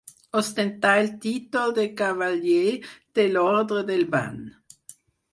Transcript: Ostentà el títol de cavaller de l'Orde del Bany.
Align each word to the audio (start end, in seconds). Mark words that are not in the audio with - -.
Ostentà 0.39 0.93
el 1.01 1.09
títol 1.25 1.75
de 1.79 1.83
cavaller 1.99 2.71
de 3.19 3.25
l'Orde 3.35 3.83
del 3.91 4.01
Bany. 4.15 4.41